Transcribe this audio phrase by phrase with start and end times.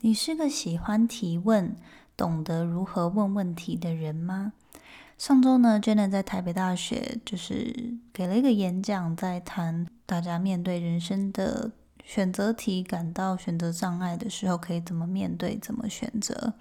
[0.00, 1.74] 你是个喜欢提问、
[2.16, 4.52] 懂得如何问问题的人吗？
[5.16, 11.72] 上周呢，Jenna 在台北大学就是给了一个演讲，在谈大家面对人生的
[12.04, 16.52] 选择题感到选择障碍的时候，可以怎么面对、怎么选择，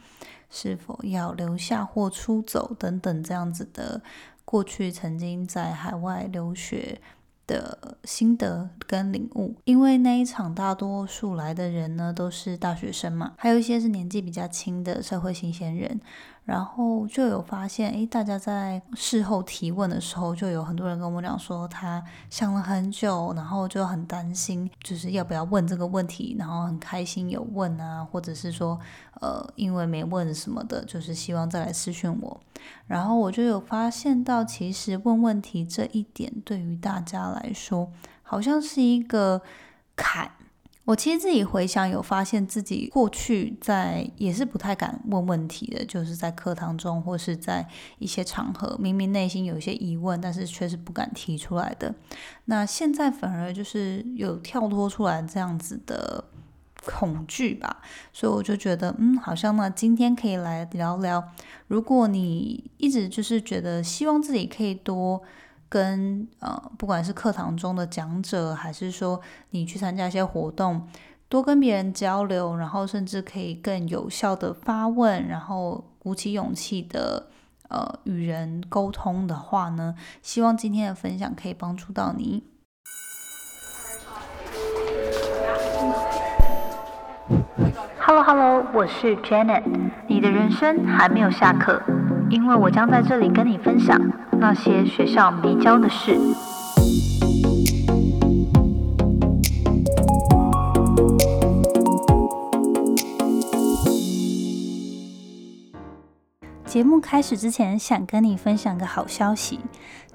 [0.49, 4.01] 是否要留下或出走等等这样子的。
[4.45, 7.01] 过去曾经在海外留学
[7.47, 15.99] 的心得跟领悟，因为那一场大多数来的人呢都是大学生嘛，还有一些是年纪比较轻的社会新鲜人。
[16.45, 28.79] 然后就有发现，诶，大家在事后提问的时候，就有很多人跟我讲说，他想了很久，然后就很担心，就是要不要问这个问题，然后很开心有问啊，或者是说，
[29.21, 32.39] 呃，因为没问什么的，就是希望再来私讯我。
[32.85, 39.41] 然后我就有发现到，其实问问题这一点对于大家来说，好像是一个
[39.95, 40.29] 坎。
[40.85, 51.93] 我其实自己回想，有发现自己过去在也是不太敢问问题的，就是在课堂中或是在一些场合，明明内心有一些疑问，但是却是不敢提出来的。
[52.45, 56.23] 那现在反而就是有跳脱出来这样子的
[56.85, 57.81] 恐惧吧，
[58.13, 61.31] 所以我就觉得，嗯，好像呢，今天可以来聊聊，
[61.67, 65.23] 如果你一直就是觉得希望自己可以多。
[65.67, 69.19] 跟呃，不管是课堂中的讲者，还是说
[69.49, 70.87] 你去参加一些活动，
[71.27, 77.27] 多跟别人交流，然后甚至可以更有效的发问，然后鼓起勇气的
[77.69, 82.43] 呃与人沟通的话呢，希望今天的分享可以帮助到你。
[87.99, 89.63] Hello Hello，我是 Janet，
[90.07, 91.81] 你的人生还没有下课，
[92.35, 93.97] 因为我将在这里跟你分享。
[94.33, 96.19] 那些学校没教的事。
[106.65, 109.61] 节目开始之前，想跟你分享个好消息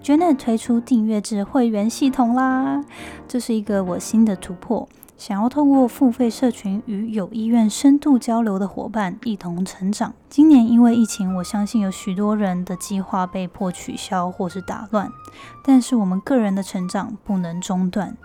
[0.02, 2.84] ，Janet 推出订阅制会员系统啦！
[3.26, 4.86] 这是一个我新的突破。
[5.20, 10.14] 想要透过付费社群与有意愿深度交流的伙伴一同成长。
[10.30, 15.12] 今年因为疫情，我相信有许多人的计划被迫取消或是打乱，
[15.62, 18.16] 但是我们个人的成长不能中断。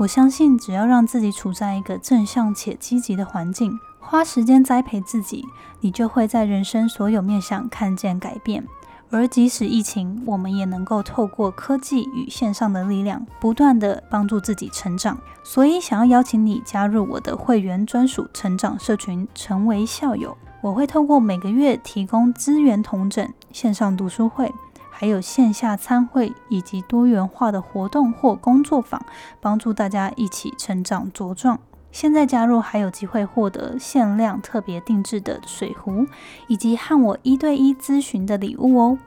[0.00, 5.46] 我相信，只要让自己处在一个正向且积极的环境，花时间栽培自己，
[5.80, 8.66] 你就会在人生所有面向看见改变。
[9.10, 15.16] 而即使疫情，我们也能够透过科技与线上的力量，不断的帮助自己成长。
[15.44, 20.36] 所以，想要邀请你加入我的会员专属成长社群，成为校友。
[20.60, 24.52] 我会透过每个月提供资源同整、线上读书会，
[24.90, 29.00] 还有线下参会以及多元化的活动或工作坊，
[29.40, 31.60] 帮助大家一起成长茁壮。
[31.94, 36.04] 现在加入还有机会获得限量特别定制的水壶，
[36.48, 38.98] 以及和我一对一咨询的礼物哦。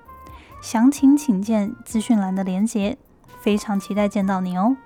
[0.62, 2.98] 详情请见资讯栏的连结。
[3.42, 4.78] 非常期待见到你哦。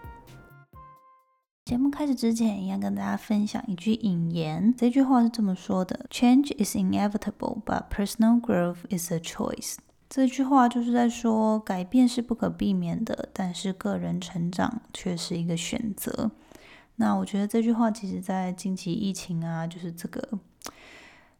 [1.65, 4.73] 节目开始之前，要跟大家分享一句引言。
[4.75, 9.75] 这句话是这么说的：“Change is inevitable, but personal growth is a choice。”
[10.09, 16.31] 这句话就是在说，改变是不可避免的，但是个人成长却是一个选择。
[17.01, 20.21] 那我觉得这句话其实，在近期疫情啊，就是这个，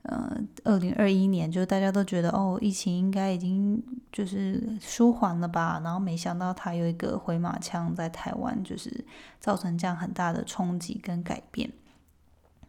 [0.01, 3.79] 呃，二零二一年，就是大家都觉得哦，疫情应该已经
[4.11, 9.05] 就是舒缓了吧，然后没想到它有一个回马枪在台湾，就是
[9.39, 11.71] 造成这样很大的冲击跟改变。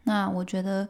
[0.05, 0.89] 那我觉得。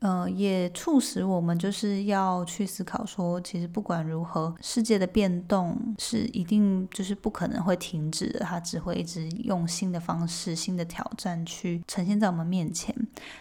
[0.00, 12.94] 呃，也促使我们就是要去思考说，其实不管如何，世界的变动是一定就是不可能会停止的，它只会一直用新的方式、新的挑战去呈现在我们面前。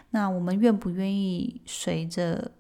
[0.10, 2.52] 那我们愿不愿意随着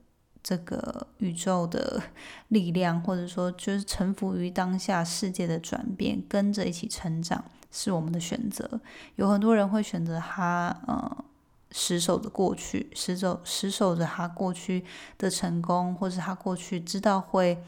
[0.41, 2.01] 这个宇宙的
[2.47, 8.79] 力量，或者说就是臣服于当下世界的转变，跟着一起成长，是我们的选择。
[9.17, 11.25] 有很多人会选择他，呃。
[11.71, 14.83] 死守着过去，死守死守着他过去
[15.17, 17.61] 的成功，或是他过去知道会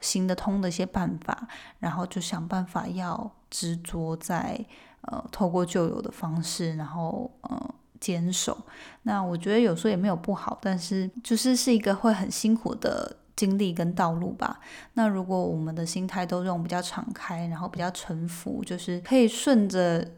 [0.00, 1.48] 行得通的一些办法，
[1.80, 4.64] 然后就想办法要执着在
[5.02, 8.56] 呃透过旧有的方式，然后呃坚守。
[9.02, 14.60] 那我觉得有时候也没有不好，但是就是是一个会很辛苦的经历跟道路吧。
[14.94, 20.12] 那如果我们的心态都用比较敞开，然后比较臣服，就是可以顺着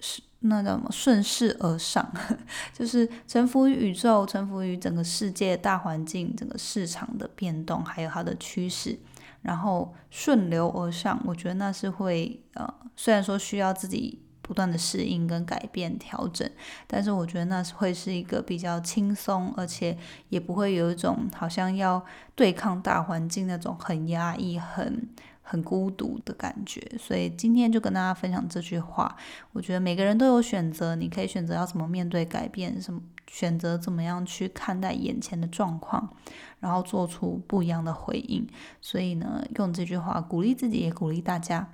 [0.00, 0.22] 是。
[0.40, 2.08] 那叫什么顺势而上，
[2.72, 8.96] 就是臣服于宇宙，臣服于整个世界大环境、整个市场的变动，还有它的趋势，
[9.42, 11.20] 然后顺流而上。
[11.24, 16.48] 我觉得那是会呃，虽然说需要自己不断的适应跟改变调整。
[16.86, 19.96] 但是我觉得那是会是一个比较轻松，而且
[20.28, 22.04] 也不会有一种好像要
[22.36, 25.08] 对抗大环境那种很压抑、很。
[25.48, 29.16] 很孤独的感觉，所以今天就跟大家分享这句话。
[29.52, 36.10] 我觉得每个人都有选择，你可以选择要怎么面对改变，什么选择怎么样去看待眼前的状况，
[36.58, 38.44] 然后做出不一样的回应。
[38.80, 41.68] 所以呢，用这句话鼓励自己，也鼓励大家。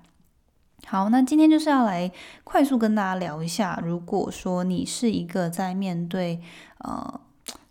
[0.85, 2.13] 好，那今天就是要来
[2.45, 6.43] 快速跟大家聊一下，如果说你是一个在面对
[6.81, 7.21] 呃。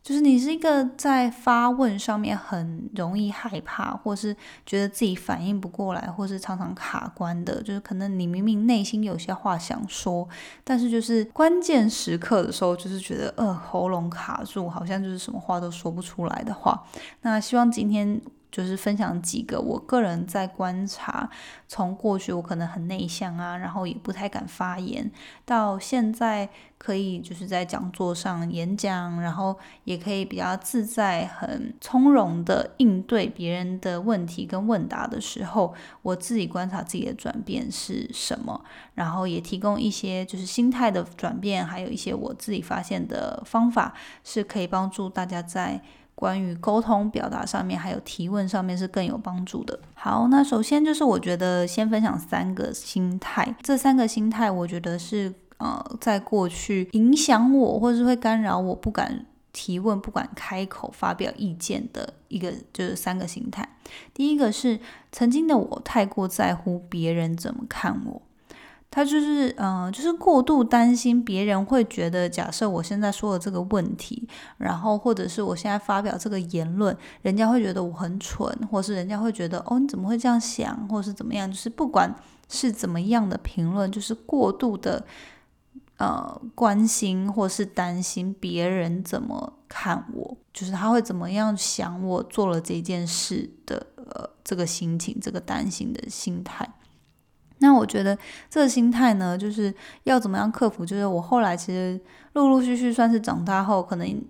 [0.04, 7.62] 就是你是一个在发问上面很容易害怕，或是觉得自己反应不过来，或是常常卡关的。
[7.62, 10.28] 就是可能你明明内心有些话想说，
[10.64, 16.84] 但是就是关键时刻的时候，就是觉得呃喉咙卡住，好像就是什么话都说不出来的话。
[17.22, 18.20] 那希望今天。
[18.52, 21.30] 就是分享几个我个人在观察，
[21.68, 25.10] 从过去我可能很内向啊，然后也不太敢发言，
[25.46, 38.64] 到现在可以就是在讲座上演讲，然后也可以比较自在、很从容的应对别人的问题跟问答的时候，我自己观察自己的转变是什么，
[38.96, 43.94] 然后也提供一些就是心态的转变，还有一些我自己发现的方法，
[44.26, 45.82] 是可以帮助大家在。
[46.16, 49.80] 关于沟通表达上面，还有提问上面是更有帮助的。
[49.94, 63.68] 好，那首先就是我觉得先分享三个心态，这三个心态我觉得是呃，在过去影响我，或者是会干扰我不敢提问、不敢开口发表意见的一个，就是三个心态。
[64.14, 64.80] 第一个是
[65.12, 68.22] 曾经的我太过在乎别人怎么看我。
[68.94, 74.28] 他就是，嗯，就是过度担心别人会觉得，假设我现在说的这个问题，
[74.58, 81.50] 然后或者是我现在发表这个言论，人家会觉得我很蠢，或是人家会觉得，哦，你怎么会这样想，或是怎么样？
[81.50, 82.14] 就是不管
[82.50, 85.06] 是怎么样的评论，就是过度的，
[85.96, 96.70] 呃，关心或是担心别人怎么看我，就是他会怎么样想我做了这件事的，呃，这个心情，这个担心的心态。
[97.62, 98.18] 那我觉得
[98.50, 99.74] 这个心态呢，就是
[100.04, 100.86] 要怎么样克服？
[100.86, 102.00] 就是我后来其实
[102.34, 104.24] 陆陆续续算是长大后，可能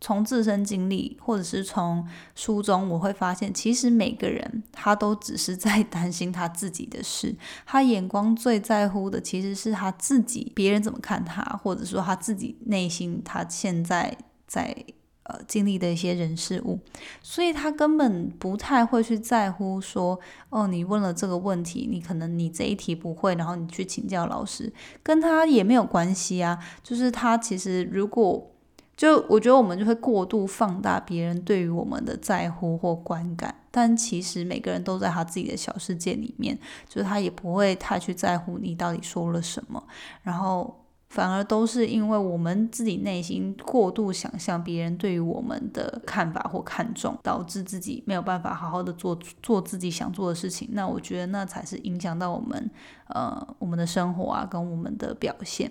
[0.00, 7.34] 从自身经历，或者是从书中，我会发现，其实每个人他都只是在 担心他自己的事，
[7.64, 14.16] 他眼光最在乎的其实是他自己，别人怎么看他，或者说他自己内心他现在
[14.46, 14.76] 在。
[15.24, 16.78] 呃，经历的一些人事物，
[17.22, 24.70] 所以他根本不太会去在乎说，哦，你问了这个问题，你可能你这一题不会，然后你去请教老师，
[25.02, 26.58] 跟他也没有关系啊。
[26.82, 28.50] 就是他其实如果，
[28.94, 39.82] 就我觉得我们就会过度放大别人对于我们的在乎或观感，但其实每个人都在他自己的小世界里面，就是他也不会太去在乎你到底说了什么，
[40.22, 40.83] 然后。
[41.14, 50.68] 反而都是因为我们自己内心过度想象别人对于我们的看法或看重，导致自己没有办法好好的做做自己想做的事情。
[50.72, 52.68] 那我觉得那才是影响到我们
[53.06, 55.70] 呃我们的生活啊跟我们的表现。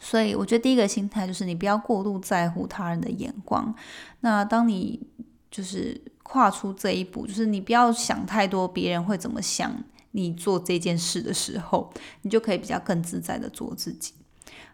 [0.00, 3.72] 所以我觉得第一个心态就是你不要过度在乎他人的眼光。
[4.22, 5.00] 那当你
[5.48, 9.72] 就是跨出这一步，就是你不要想太多别人会怎么想
[10.10, 11.92] 你做这件事的时候，
[12.22, 14.14] 你就可以比较更自在的做自己。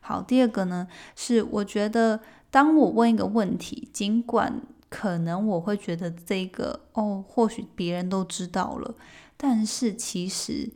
[0.07, 0.87] 好，第二个呢
[1.17, 8.95] 是，我觉得当我问一个问题，尽管可能我会觉得这个哦，或许别人都知道了，
[9.37, 10.71] 但是其实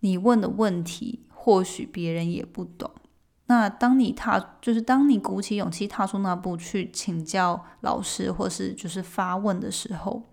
[0.00, 2.90] 你问的问题，或许别人也不懂。
[3.46, 10.24] 那当你踏，就是当你鼓起勇气踏出那步去请教老师，或是就是发问的时候。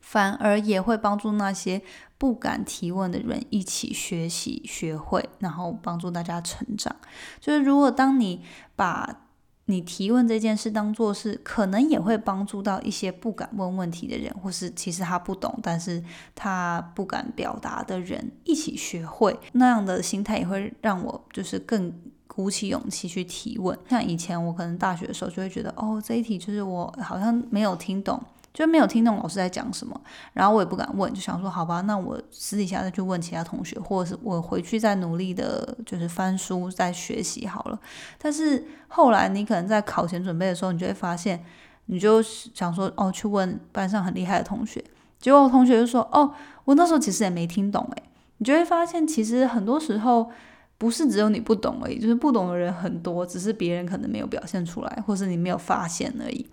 [0.00, 1.82] 反而也会帮助那些
[2.18, 6.94] 不敢提问的人一起学习、学会，然后帮助大家成长。
[7.40, 8.42] 就是如果当你
[8.74, 9.22] 把
[9.66, 16.02] 你提问这件事当做是，可能也会帮助到一些不敢问问题的人，或是其实他不懂，但是
[16.36, 21.92] 他不敢表达的人一起学会，那样的心态也会让我就是更
[22.28, 23.76] 鼓起勇气去提问。
[23.90, 28.22] 像以前我可能大学的时候就会觉得，哦，这一题就是我好像没有听懂。
[28.56, 30.00] 就没有听懂老师在讲什么，
[30.32, 37.78] 然后我也不敢问，就想说好吧，那我私底下再去问其他同学，或者是我回去再努力的，就是翻书再学习好了。
[38.16, 41.44] 但是后来你可能在考前准备的时候，你就会发现，
[41.84, 44.82] 你就想说哦，去问班上很厉害的同学，
[45.20, 46.32] 结果同学就说哦，
[46.64, 48.02] 我那时候其实也没听懂诶，
[48.38, 50.30] 你就会发现，其实很多时候
[50.78, 56.46] 不是只有你不懂而已，就是不懂的人很多，只是别人可能没有表现出来，或是你没有发现而已。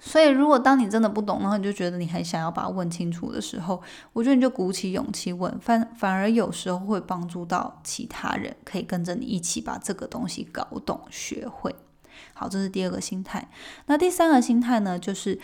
[0.00, 11.74] 所以，如果当你真的不懂，然后你就觉得你很想要把它问清楚的时候，我觉得你就鼓起勇气问，反反而有时候会帮助到其他人，可以跟着你一起把这个东西搞懂、学会。
[12.34, 13.48] 好，这是第二个心态。
[13.86, 15.40] 那第三个心态呢，就是。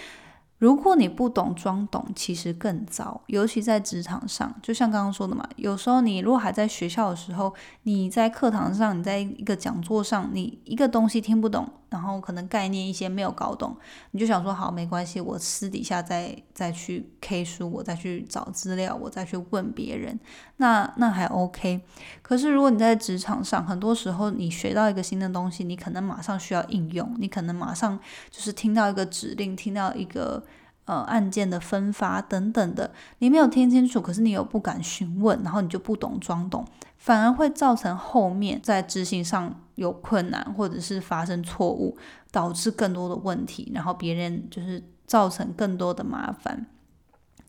[0.58, 4.54] 如果你不懂装懂，其实更糟，尤其在职场上。
[4.62, 13.76] 就像刚刚说的嘛，有时候你如果还在学校的时候，你在课堂上，你在一个讲座上，你一个东西听不懂，然后可能概念一些没有搞懂，
[14.10, 20.18] 你就想说好没关系，我私底下再再去 K 书，我再去找资料，我再去问别人，
[20.56, 21.80] 那那还 OK。
[22.20, 27.96] 可是如果你在职场上，很多时候你学到一个新的东西，你可能马上需要应用，你可能马上
[28.28, 30.42] 就是听到一个指令，听到一个。
[30.87, 36.62] 呃，案件的分发等等的，你没有听清楚，可是你又不敢询问，然后你就不懂装懂，
[36.99, 41.97] 反而会造成后面在执行上有困难，或者是发生错误，
[42.31, 46.67] 导致更多的问题，然后别人就是造成更多的麻烦。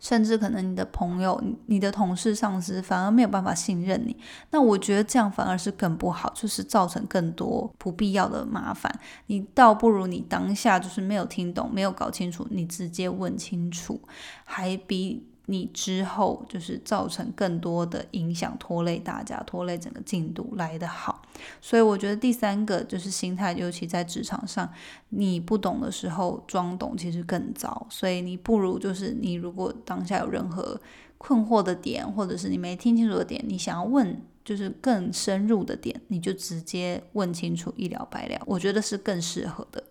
[0.05, 4.15] 甚至可能你的朋友、你的同事、上司反而没有办法信任你，
[4.51, 8.99] 那我觉得这样反而是更不好，就是造成更多不必要的麻烦。
[9.25, 13.99] 你倒不如你当下就是没有听懂、没有搞清楚，你直接问清楚，
[14.43, 15.25] 还比。
[15.47, 21.21] 你之后就是造成更多的影响，拖累大家，拖累整个进度来得好。
[21.61, 24.71] 所以我觉得第三个就是心态，尤其在职场上，
[25.09, 27.85] 你不懂的时候装懂其实更糟。
[27.89, 30.79] 所以你不如就是你如果当下有任何
[31.17, 38.41] 困惑的点，或者是你没听清楚的点，你想要问就是更深入的点，你就直接问清楚，一了百了。
[38.45, 39.83] 我觉得是更适合的。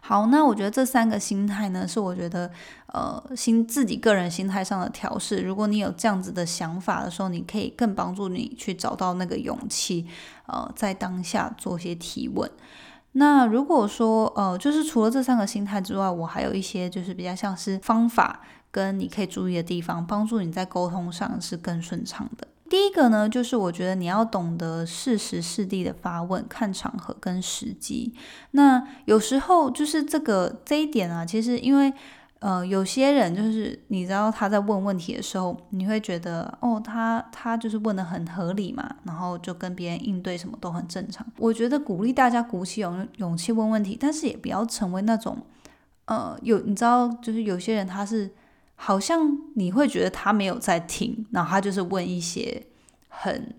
[0.00, 2.50] 好，那我觉得这三个心态呢，是我觉得
[2.86, 5.38] 呃心自己个人心态上的调试。
[5.38, 10.06] 如果你有这样子的想法的时候，你可以更帮助你去找到那个勇气，
[10.46, 12.50] 呃，在当下做些提问。
[13.12, 22.48] 那如果说呃，就是除了这三个心态之外，我还有一些就是比较像是方法跟你可以注意的地方，帮助你在沟通上是更顺畅的。
[22.72, 28.14] 第一个呢，就是我觉得你要懂得适时适地的发问，看场合跟时机。
[28.52, 31.92] 那有时候就是这个这一点啊，其实因为
[32.38, 41.26] 呃，有些人就是你知道他在问问题的时候，你会觉得哦，他他就是问的很合理嘛，然后就跟别人应对什么都很正常。
[41.36, 45.36] 我觉得鼓励大家鼓起勇勇气问问题，但是也不要成为那种
[46.06, 48.30] 呃有你知道，就是有些人他是。
[48.84, 52.66] 好像你会觉得他没有在听，然后他就是问一些
[53.06, 53.54] 很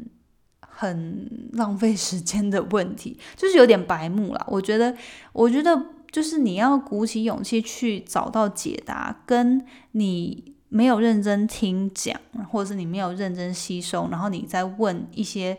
[0.60, 4.46] 很浪费时间的问题，就是有点白目了。
[4.50, 4.94] 我觉得，
[5.32, 12.20] 我觉得就是你要鼓起勇气去找到解答，跟你没有认真听讲，
[12.51, 15.58] 或者是你没有认真吸收，然后你再问一些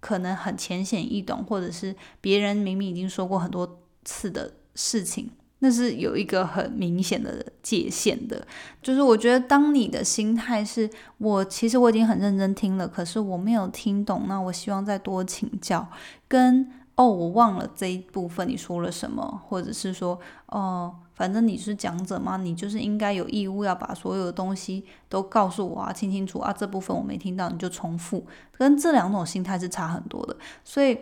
[0.00, 5.28] 可能很浅显易懂，或者是别人明明已经说过很多次的事情。
[5.64, 8.44] 那是有一个很明显的界限的，
[8.82, 15.86] 就是我觉得当你的心态是我其实我已经很认真听了，可是我没有听懂，那我希望再多请教。
[16.26, 28.26] 跟哦，我忘了这一部分你说了什么，或者是说哦，反正你是讲者嘛，你就是应该有义务要把所有的东西都告诉我啊，清清楚啊，这部分我没听到你就重复，
[28.58, 30.36] 跟这两种心态是差很多的。
[30.64, 30.98] 所以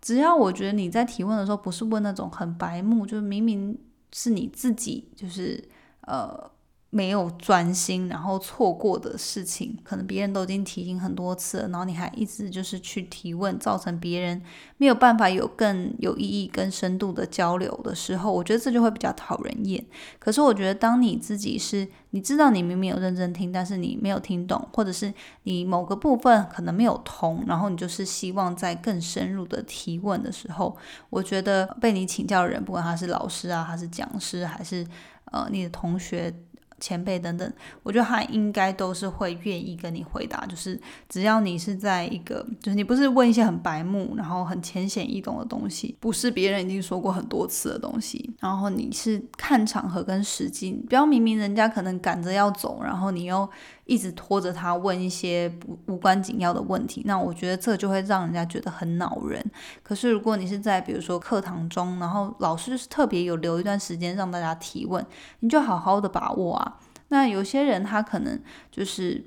[0.00, 3.76] 只要我觉得你在提问的时候不是问那种很白目，就是明明。
[4.14, 5.62] 是你自己，就是
[6.02, 6.53] 呃。
[6.94, 14.40] 没有专心，然后错过的事情，可能别人都已经提醒很多次了，然后你还一直就是去提问，造成别人
[14.76, 19.84] 没有办法有更有意义、更深度的交流的时候，我觉得这就会比较讨人厌。
[20.20, 30.76] 可是我觉得，当你自己是你知道你明明有认真听，但是你没有听懂，或者是你某个部分可能没有通，然后你就是希望在更深入的提问的时候，
[31.10, 34.86] 我觉得被你请教的人，不管他是老师啊，还是讲师，还是
[35.32, 36.32] 呃你的同学。
[36.80, 37.52] 前辈等等，
[37.82, 40.78] 我觉得他应该都是会愿意跟你回答，就是
[41.08, 53.48] 只要你是在一个，就是你不是问一些很白目，然后很浅显易懂的东西，不是别人已经说过很多次的东西，然后你是看场合跟时机，不要明明人家可能赶着要走，然后你又
[53.84, 59.44] 一直拖着他问一些不无关紧要的问题，那我觉得这就会让人家觉得很恼人。
[59.82, 65.04] 可是如果你是在比如说课堂中，然后老师就是特别有留一段时间让大家提问，
[65.40, 66.78] 你就好好的把握啊。
[67.08, 69.22] 那有些人他可能就是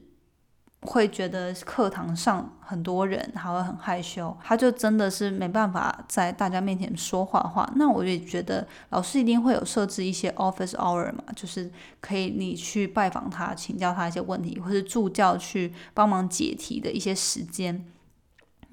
[0.81, 7.69] 会觉得课堂上很多人，他会很害羞，他就真的是没办法在大家面前说话的话。
[7.75, 11.69] 那我也觉得老师一定会有设置一些 office hour 嘛，就是
[11.99, 17.85] 可以你去拜访他，请教他一些问题，或是助教去帮忙解题的一些时间。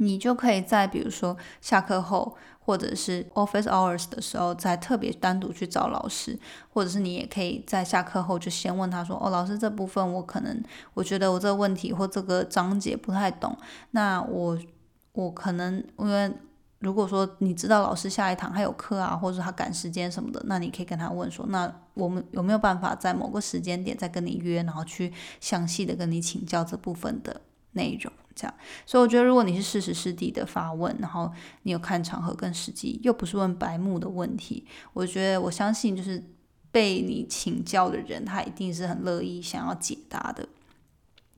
[0.04, 6.38] 你就可以在比如说下课后，或者是 office hours 的时候再特别单独去找老师，
[6.73, 10.62] 或者是你也可以在下课后就先问他说：“哦，老师这部分我可能
[10.94, 13.56] 我觉得我这个问题或这个章节不太懂，
[13.92, 14.58] 那我
[15.12, 16.32] 我可能因为。”
[16.80, 27.40] 如果说你知道老师下一堂还有课啊，或者他赶时间什么的，那你可以跟他问说，那我们有没有办法在某个时间点再跟你约，然后去详细的跟你请教这部分的
[27.73, 28.55] 内容，这样。
[28.87, 36.23] 所以我觉得，如果你是事实、实地的发问，然后你有看场合跟时机，又不是问白目的问题，我觉得我相信就是
[36.71, 40.49] 被你请教的人，他一定是很乐意想要解答的。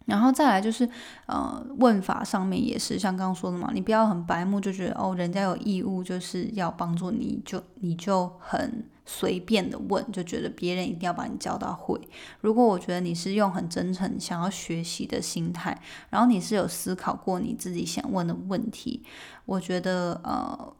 [0.06, 0.88] 然后再来就是，
[1.26, 12.00] 呃，问法上面也是像刚刚说的嘛，你不要很白目，就觉得哦，人家有义务就是要帮助你，就你就很随便的问，就觉得别人一定要把你教到会。
[12.40, 15.76] 如果我觉得你是用很真诚想要学习的心态，
[16.10, 19.02] 然后你是有思考过你自己想问的问题，
[19.44, 20.72] 我觉得呃，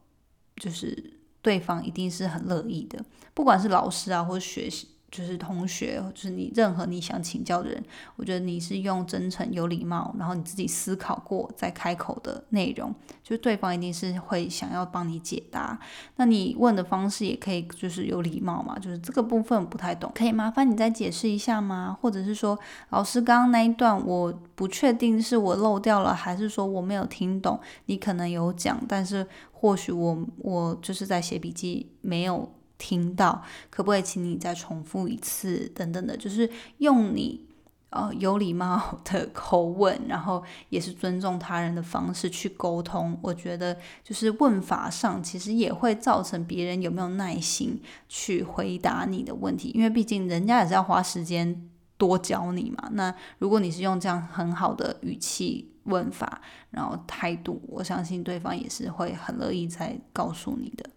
[0.56, 3.04] 就是对方一定是很乐意的，
[3.35, 4.88] 不管是老师啊或者学习。
[5.11, 7.83] 就是同学，就是你任何你想请教的人，
[8.17, 15.79] 我觉得你是用真诚、有礼貌，然后你自己思考过再开口的内容，就对方一定是会想要帮你解答。
[16.17, 21.97] 那你问的方式也可以就是有礼貌嘛，就是这个部分不太懂，可以麻烦你再解释一下吗？
[22.01, 22.59] 或者是说，
[22.91, 27.59] 老师刚刚那一段我不确定是我漏掉了，还是说我没有听懂？
[27.87, 32.53] 你可能有讲，但是或许我我就是在写笔记没有。
[32.78, 35.71] 听到，可不可以请你再重复一次？
[35.75, 37.47] 等等的，就是用你
[37.90, 43.18] 呃有礼貌的口吻，然后也是尊重他人的方式去沟通。
[43.23, 52.90] 我觉得就是问法上，其实也会造成别人有没有耐心去回答你的问题，因为毕竟人家也是要花时间多教你嘛。
[52.92, 60.90] 那如果你是用这样很好的语气问法，然后态度，我相信对方也是会很乐意再告诉你的。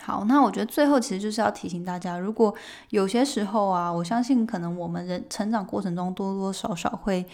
[0.00, 2.54] 好，那我觉得最后其实就是要提醒大家，如果
[2.90, 7.26] 有些时候啊，我相信可能我们人成长过程中多多少少会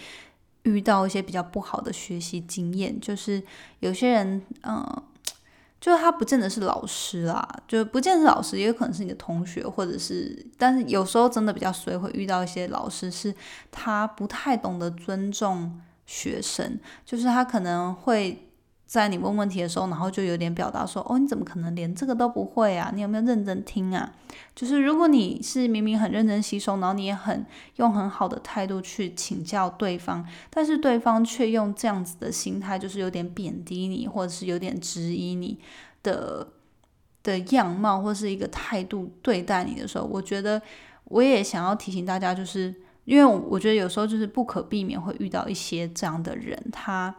[0.63, 3.41] 遇到一些比较不好的学习经验，就是
[3.79, 5.03] 有些人，嗯，
[5.79, 13.33] 就是他不见得是老师啦，就不见得是老师，也有可能是你的同学，或者是，但是有时候真的比较随会遇到一些老师，是
[13.71, 18.44] 他不太懂得尊重学生，就是他可能会。
[18.95, 22.89] 在你问问题的时候，然后就有点表达说：“哦，你怎么可能连这个都不会啊？
[22.95, 24.13] 你有没有认真听啊？”
[24.55, 35.59] 就是如果你是明明很认真吸收，然后你也很用很好的态度去请教对方，但是对方却用这样子的心态，就是有点贬低你，或者是有点质疑你
[36.01, 36.47] 的
[37.21, 40.61] 的样貌，或是一个态度对待你的时候，我觉得
[41.05, 47.13] 我也想要提醒大家，就是因为我觉得有时候就是不可避免会遇到一些这样的人，他。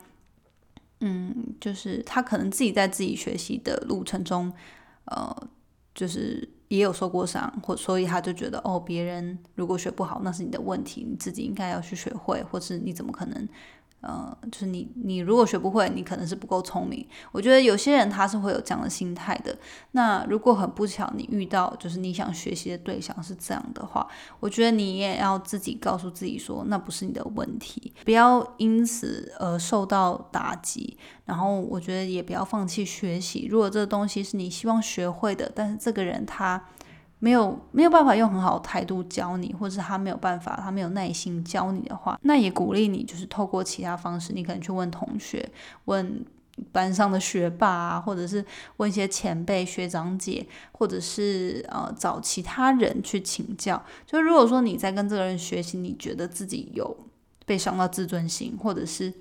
[1.01, 4.53] 嗯，就是他可能自己在自己学习的路程中，
[5.05, 5.49] 呃，
[5.95, 13.49] 就是也有受过伤，或所以他就觉得，哦，别人如果学不好，那是你的问题，你自己应该要去学会，或是你怎么可能？
[14.07, 17.05] 呃，就是你，你如果学不会，你可能是不够聪明。
[17.33, 19.57] 我觉得有些人他是会有这样的心态的。
[19.91, 24.07] 那如果很不巧你遇到就是你想学习的对象是这样的话，
[24.39, 30.97] 我觉得你也要自己告诉自己说，那不是你的问题，不要因此而受到打击。
[31.25, 33.49] 然后我觉得也不要放弃学习。
[33.51, 36.65] 如果这个东西是你希望学会的，但是这个人他。
[37.19, 45.51] 没有没有办法用很好的态度教你，或者是他没有办法，他没有耐心教你的话，那也鼓励你，就是透过其他方式，你可能去问同学，
[45.87, 46.25] 问
[46.73, 48.45] 班上的学霸啊，或者是
[48.77, 53.83] 问一些前辈学长姐，或者是呃找其他人去请教。
[54.07, 56.97] 就如果说你在跟这个人学习，你觉得自己有
[57.45, 59.13] 被伤到自尊心，或者是。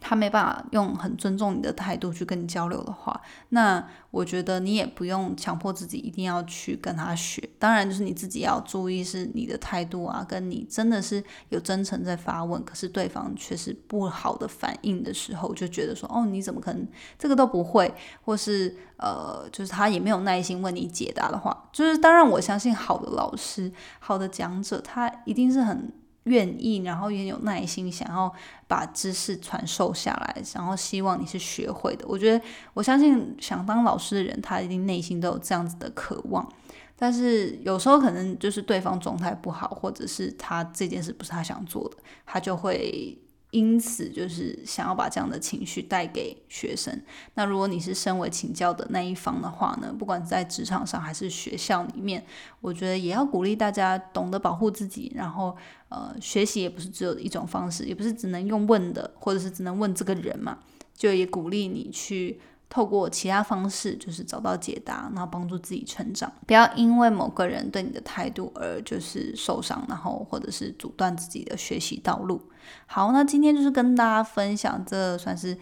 [0.00, 7.48] 他没办法用很尊重你的态度去跟你交流的话，那我觉得你也不用强迫自己一定要去跟他学。
[7.58, 16.86] 当然，就是你自己要注意是你的态度啊，跟你真的是有真诚在发问，可是对方却是不好的反应的时候，就觉得说，哦，你怎么可能
[17.18, 25.92] 这个都不会，或是呃，就是他也没有耐心为你解答的话，就是当然我相信好的老师、好的讲者，他一定是很。
[26.26, 28.32] 愿意，然后也有耐心，想要
[28.68, 32.04] 把知识传授下来，然后希望你是学会的。
[32.06, 36.48] 我觉得，我相信想当老师的人，他一定内心都有这样子的渴望。
[36.94, 43.18] 但是有时候可能就是对方状态不好，或者是他这件事不是他想做的，他就会。
[43.56, 47.00] 因此，就是想要把这样的情绪带给学生。
[47.32, 49.90] 那如果你是身为请教的那一方的话呢？
[49.98, 52.22] 不管在职场上还是学校里面，
[52.60, 55.10] 我觉得也要鼓励大家懂得保护自己。
[55.14, 55.56] 然后，
[55.88, 60.58] 呃，学习也不是只有一种方式，也不是只能用问的，或者是只能问这个人嘛。
[60.94, 62.38] 就也鼓励你去
[62.68, 66.30] 透过其他方式，就是找到解答，然后帮助自己成长。
[66.46, 72.42] 不要因为某个人对你的态度而就是受伤，然后或者是阻断自己的学习道路。
[72.86, 75.56] 好，那今天就是跟大家分享，这算是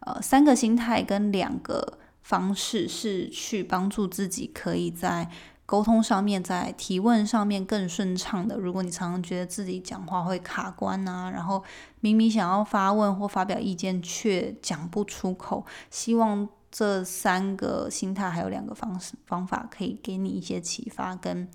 [0.00, 5.28] 呃三个心态跟两个方式，是去帮助自己可以在
[5.66, 8.56] 沟通上面，在提问上面更顺畅的。
[8.56, 11.62] 如果你常常觉得自己讲话会卡关啊，然后
[12.00, 21.46] 明明想要发问或发表意见却讲不出口，希望这三个心态还有两个方式方法可以给你一些启发跟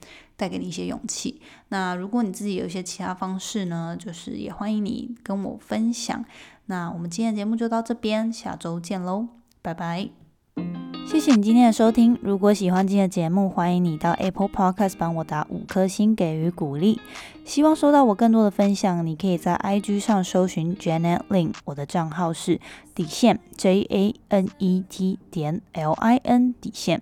[0.43, 1.39] 带给你一些勇气。
[1.69, 6.25] 那如果你自己有一些其他方式呢，就是也欢迎你跟我分享。
[6.65, 9.27] 那我们今天的节目就到这边，下周见喽，
[9.61, 10.09] 拜拜。
[11.07, 12.17] 谢谢你今天的收听。
[12.21, 16.99] 如果喜欢今天的节目，欢迎你到 Apple Podcast 帮我打五颗星给予鼓励。
[17.45, 22.59] 希望收到我更多的分享，你可以在 IG 上搜寻 Janet Lin，我的账号是
[22.93, 27.01] 底线 J A N E T 点 L I N 底线。